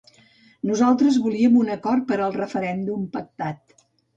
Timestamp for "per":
2.09-2.17